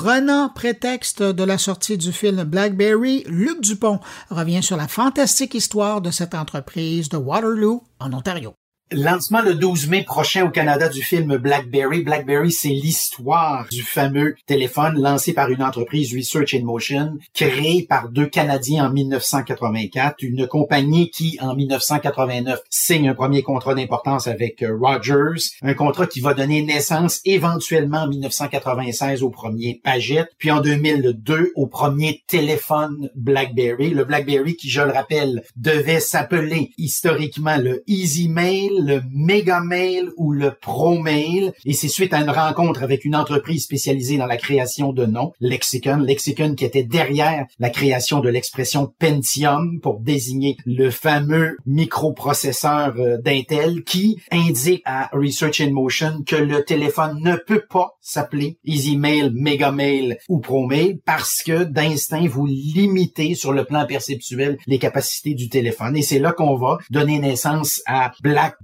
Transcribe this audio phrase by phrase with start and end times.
[0.00, 3.98] Prenant prétexte de la sortie du film Blackberry, Luc Dupont
[4.30, 8.54] revient sur la fantastique histoire de cette entreprise de Waterloo, en Ontario.
[8.90, 12.02] Lancement le 12 mai prochain au Canada du film BlackBerry.
[12.02, 18.08] BlackBerry, c'est l'histoire du fameux téléphone lancé par une entreprise Research in Motion, créé par
[18.08, 24.62] deux Canadiens en 1984, une compagnie qui, en 1989, signe un premier contrat d'importance avec
[24.62, 30.50] euh, Rogers, un contrat qui va donner naissance éventuellement en 1996 au premier Paget, puis
[30.50, 33.90] en 2002 au premier téléphone BlackBerry.
[33.90, 40.10] Le BlackBerry qui, je le rappelle, devait s'appeler historiquement le Easy Mail, le Mega Mail
[40.16, 41.52] ou le Pro Mail.
[41.64, 45.32] Et c'est suite à une rencontre avec une entreprise spécialisée dans la création de noms,
[45.40, 45.98] Lexicon.
[45.98, 53.18] Lexicon qui était derrière la création de l'expression Pentium pour désigner le fameux microprocesseur euh,
[53.18, 58.96] d'Intel qui indique à Research in Motion que le téléphone ne peut pas s'appeler Easy
[58.96, 64.58] Mail, Mega Mail ou Pro Mail parce que d'instinct vous limitez sur le plan perceptuel
[64.66, 65.96] les capacités du téléphone.
[65.96, 68.56] Et c'est là qu'on va donner naissance à Black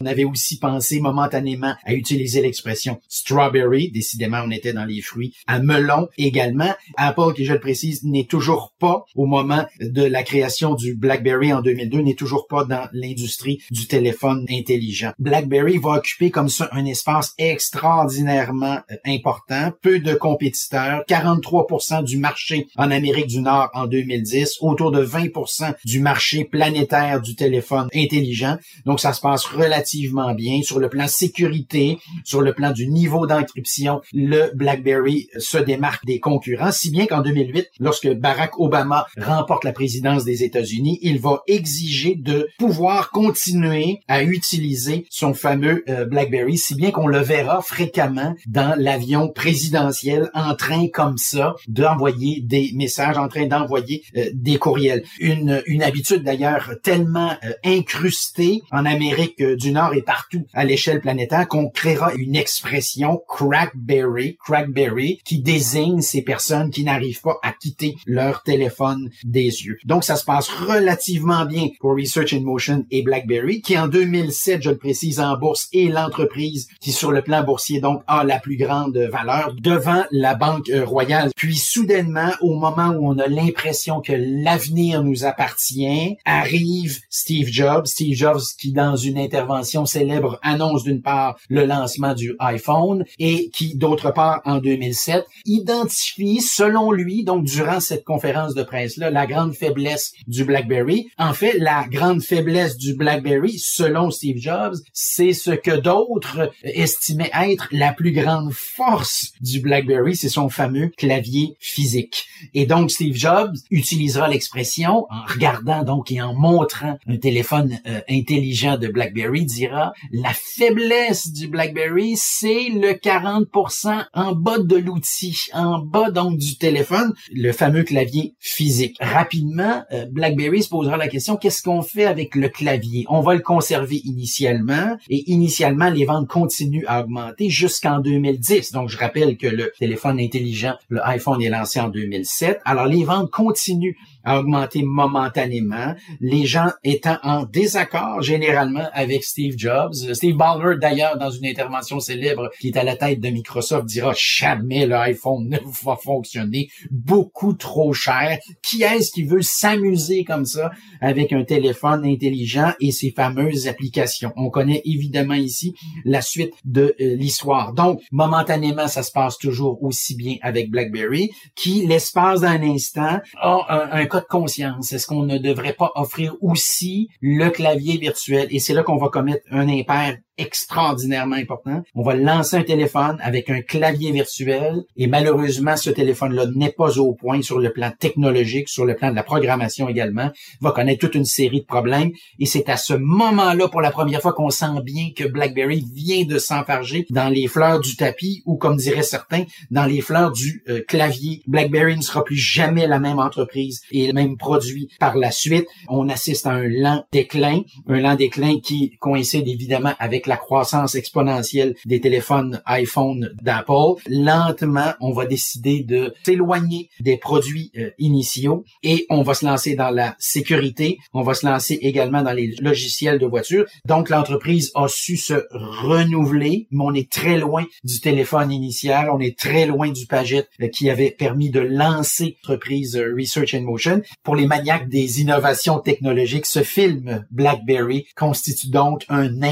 [0.00, 3.90] on avait aussi pensé momentanément à utiliser l'expression strawberry.
[3.90, 5.34] Décidément, on était dans les fruits.
[5.46, 6.72] À melon également.
[6.96, 11.52] Apple, qui je le précise, n'est toujours pas au moment de la création du BlackBerry
[11.52, 15.12] en 2002, n'est toujours pas dans l'industrie du téléphone intelligent.
[15.18, 19.72] BlackBerry va occuper comme ça un espace extraordinairement euh, important.
[19.82, 21.02] Peu de compétiteurs.
[21.08, 24.58] 43% du marché en Amérique du Nord en 2010.
[24.60, 28.56] Autour de 20% du marché planétaire du téléphone intelligent.
[28.84, 33.26] Donc, ça se passe relativement bien sur le plan sécurité, sur le plan du niveau
[33.26, 34.00] d'encryption.
[34.12, 39.72] Le BlackBerry se démarque des concurrents, si bien qu'en 2008, lorsque Barack Obama remporte la
[39.72, 46.58] présidence des États-Unis, il va exiger de pouvoir continuer à utiliser son fameux euh, BlackBerry,
[46.58, 52.70] si bien qu'on le verra fréquemment dans l'avion présidentiel en train comme ça d'envoyer des
[52.74, 55.04] messages, en train d'envoyer euh, des courriels.
[55.20, 61.00] Une, une habitude d'ailleurs tellement euh, incrustée en Amérique du Nord et partout à l'échelle
[61.00, 67.52] planétaire qu'on créera une expression crackberry, crackberry, qui désigne ces personnes qui n'arrivent pas à
[67.52, 69.78] quitter leur téléphone des yeux.
[69.84, 74.62] Donc ça se passe relativement bien pour Research in Motion et BlackBerry, qui en 2007,
[74.62, 78.38] je le précise, en bourse est l'entreprise qui sur le plan boursier donc a la
[78.42, 81.30] plus grande valeur devant la Banque royale.
[81.36, 87.86] Puis soudainement, au moment où on a l'impression que l'avenir nous appartient, arrive Steve Jobs,
[87.86, 93.50] Steve Jobs qui dans une intervention célèbre annonce d'une part le lancement du iPhone et
[93.50, 99.10] qui d'autre part en 2007 identifie selon lui donc durant cette conférence de presse là
[99.10, 101.08] la grande faiblesse du BlackBerry.
[101.18, 107.30] En fait, la grande faiblesse du BlackBerry selon Steve Jobs, c'est ce que d'autres estimaient
[107.34, 112.26] être la plus grande force du BlackBerry, c'est son fameux clavier physique.
[112.54, 118.00] Et donc Steve Jobs utilisera l'expression en regardant donc et en montrant un téléphone euh,
[118.08, 125.36] intelligent de BlackBerry dira la faiblesse du BlackBerry, c'est le 40% en bas de l'outil,
[125.52, 128.96] en bas donc du téléphone, le fameux clavier physique.
[129.00, 133.04] Rapidement, euh, BlackBerry se posera la question qu'est-ce qu'on fait avec le clavier?
[133.08, 138.72] On va le conserver initialement et initialement les ventes continuent à augmenter jusqu'en 2010.
[138.72, 142.60] Donc je rappelle que le téléphone intelligent, le iPhone est lancé en 2007.
[142.64, 143.94] Alors les ventes continuent
[144.24, 149.94] à augmenter momentanément, les gens étant en désaccord généralement avec Steve Jobs.
[150.12, 154.12] Steve Ballmer, d'ailleurs, dans une intervention célèbre qui est à la tête de Microsoft, dira
[154.16, 158.38] jamais l'iPhone ne va fonctionner, beaucoup trop cher.
[158.62, 164.32] Qui est-ce qui veut s'amuser comme ça avec un téléphone intelligent et ses fameuses applications?
[164.36, 165.74] On connaît évidemment ici
[166.04, 167.72] la suite de euh, l'histoire.
[167.72, 173.88] Donc, momentanément, ça se passe toujours aussi bien avec BlackBerry, qui, l'espace d'un instant, a
[173.92, 174.92] un de conscience.
[174.92, 178.46] Est-ce qu'on ne devrait pas offrir aussi le clavier virtuel?
[178.50, 181.82] Et c'est là qu'on va commettre un impair extraordinairement important.
[181.94, 186.98] On va lancer un téléphone avec un clavier virtuel et malheureusement, ce téléphone-là n'est pas
[186.98, 190.30] au point sur le plan technologique, sur le plan de la programmation également,
[190.60, 193.90] Il va connaître toute une série de problèmes et c'est à ce moment-là pour la
[193.90, 198.42] première fois qu'on sent bien que BlackBerry vient de s'enfarger dans les fleurs du tapis
[198.46, 201.42] ou comme diraient certains, dans les fleurs du euh, clavier.
[201.46, 205.66] BlackBerry ne sera plus jamais la même entreprise et le même produit par la suite.
[205.88, 210.94] On assiste à un lent déclin, un lent déclin qui coïncide évidemment avec la croissance
[210.94, 218.64] exponentielle des téléphones iPhone d'Apple, lentement, on va décider de s'éloigner des produits euh, initiaux
[218.82, 222.54] et on va se lancer dans la sécurité, on va se lancer également dans les
[222.60, 223.66] logiciels de voiture.
[223.84, 229.20] Donc, l'entreprise a su se renouveler, mais on est très loin du téléphone initial, on
[229.20, 233.62] est très loin du Paget euh, qui avait permis de lancer l'entreprise euh, Research in
[233.62, 234.02] Motion.
[234.22, 239.42] Pour les maniaques des innovations technologiques, ce film BlackBerry constitue donc un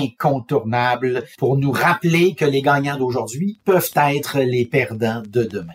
[1.39, 5.75] pour nous rappeler que les gagnants d'aujourd'hui peuvent être les perdants de demain.